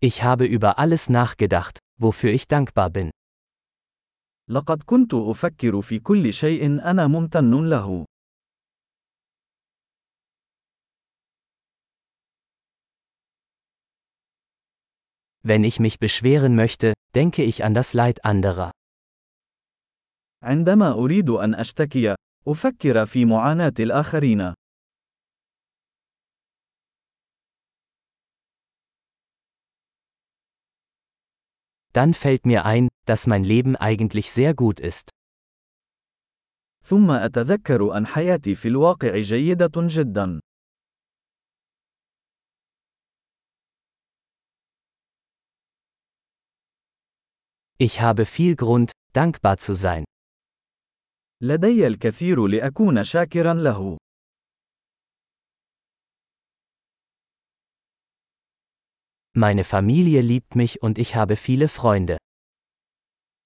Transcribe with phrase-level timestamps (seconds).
[0.00, 3.10] Ich habe über alles nachgedacht, wofür ich dankbar bin.
[4.50, 8.04] لقد كنت أفكر في كل شيء أنا ممتن له.
[15.42, 18.70] Wenn ich mich beschweren möchte, denke ich an das Leid anderer.
[20.42, 22.14] عندما أريد أن أشتكي،
[22.48, 24.54] أفكر في معاناة الآخرين.
[31.93, 35.09] Dann fällt mir ein, dass mein Leben eigentlich sehr gut ist.
[36.85, 40.39] ثم أتذكر أن حياتي في الواقع جيدة جدا.
[47.79, 50.05] Ich habe viel Grund, dankbar zu sein.
[51.41, 53.97] لدي الكثير لأكون شاكرا له.
[59.37, 62.17] Meine Familie liebt mich und ich habe viele Freunde.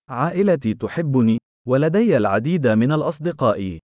[0.09, 3.79] عائلتي تحبني، ولدي العديد من الأصدقاء.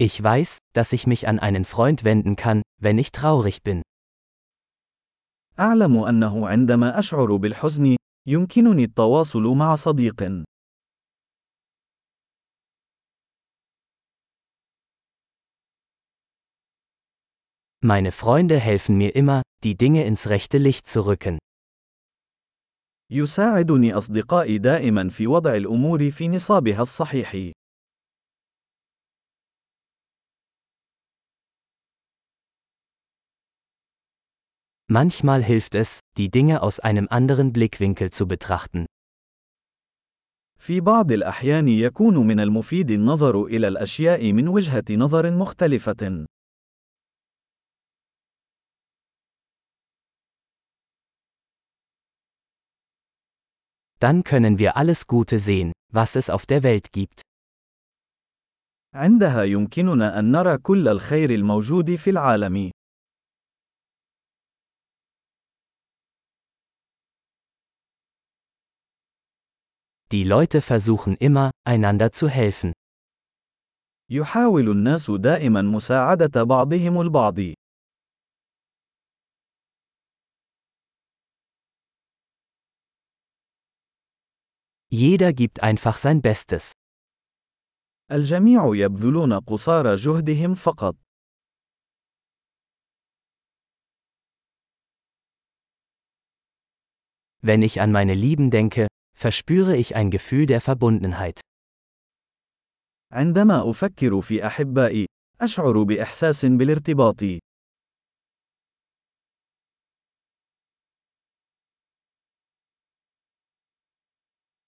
[0.00, 3.82] Ich weiß, dass ich mich an einen Freund wenden kann, wenn ich traurig bin.
[5.58, 7.96] أعلم أنه عندما أشعر بالحزن،
[8.28, 10.44] يمكنني التواصل مع صديق.
[17.82, 21.38] Meine Freunde helfen mir immer, die Dinge ins rechte Licht zu rücken.
[23.10, 27.52] يساعدني أصدقائي دائما في وضع الأمور في نصابها الصحيح.
[34.90, 38.86] Manchmal hilft es, die Dinge aus einem anderen Blickwinkel zu betrachten.
[40.58, 46.26] في بعض الأحيان يكون من المفيد النظر إلى الأشياء من وجهة نظر مختلفة.
[54.02, 57.22] Dann können wir alles Gute sehen, was es auf der Welt gibt.
[58.94, 62.70] عندها يمكننا أن نرى كل الخير الموجود في العالم.
[70.10, 72.72] Die Leute versuchen immer, einander zu helfen.
[74.10, 77.38] يحاول الناس دائما مساعدة بعضهم البعض.
[84.92, 86.72] Jeder gibt einfach sein Bestes.
[88.10, 90.96] الجميع يبذلون قصارى جهدهم فقط.
[97.40, 101.40] Wenn ich an meine Lieben denke, verspüre ich ein Gefühl der Verbundenheit.
[103.12, 105.06] عندما أفكر في أحبائي،
[105.40, 107.24] أشعر بإحساس بالارتباط.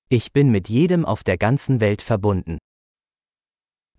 [0.07, 2.57] Ich bin mit jedem auf der ganzen Welt verbunden.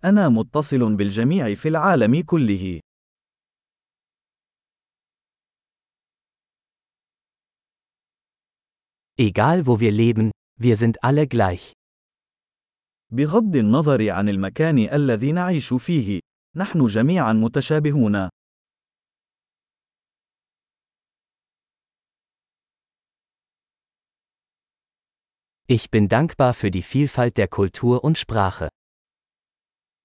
[0.03, 2.79] أنا متصل بالجميع في العالم كله.
[9.19, 11.73] Egal wo wir leben, wir sind alle gleich.
[13.11, 16.19] بغض النظر عن المكان الذي نعيش فيه،
[16.55, 18.29] نحن جميعا متشابهون.
[25.66, 28.68] Ich bin dankbar für die Vielfalt der Kultur und Sprache.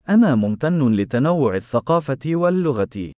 [0.10, 3.12] أنا ممتن لتنوع الثقافة واللغة.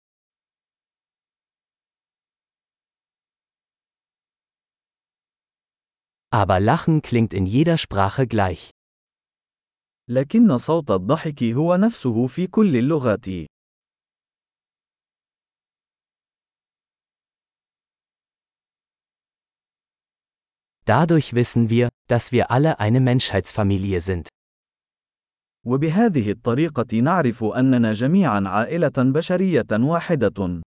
[6.32, 8.72] Aber Lachen klingt in jeder Sprache gleich.
[10.10, 13.26] لكن صوت الضحك هو نفسه في كل اللغات.
[20.86, 24.28] Dadurch wissen wir, dass wir alle eine Menschheitsfamilie sind.
[25.66, 30.62] وبهذه الطريقة نعرف أننا جميعا عائلة بشرية واحدة.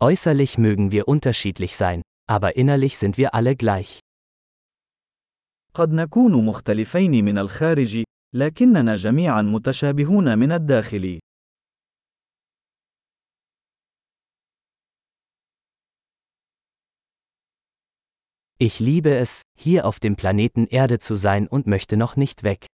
[0.00, 4.00] Äußerlich mögen wir unterschiedlich sein, aber innerlich sind wir alle gleich.
[5.74, 8.04] قد نكون مختلفين من الخارج،
[8.34, 11.18] لكننا جميعا متشابهون من الداخل.
[18.60, 22.66] Ich liebe es, hier auf dem Planeten Erde zu sein und möchte noch nicht weg.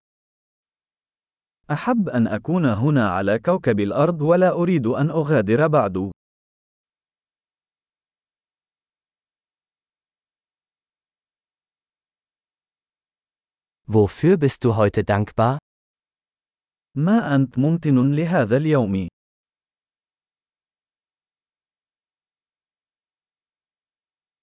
[1.71, 6.11] أحب أن أكون هنا على كوكب الأرض ولا أريد أن أغادر بعد.
[13.87, 15.59] Wofür bist du heute dankbar?
[16.97, 19.07] ما أنت ممتن لهذا اليوم؟